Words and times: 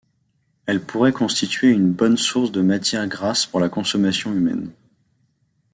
Elle 0.65 0.81
pourrait 0.83 1.11
constituer 1.13 1.69
une 1.69 1.91
bonne 1.91 2.17
source 2.17 2.51
de 2.51 2.61
matières 2.63 3.07
grasses 3.07 3.45
pour 3.45 3.59
la 3.59 3.69
consommation 3.69 4.33
humaine. 4.33 4.71